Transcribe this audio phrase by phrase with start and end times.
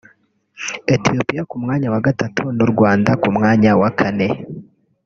[0.95, 4.27] Ethiopia ku mwanya wa gatatu n’u Rwanda ku mwanya wa kane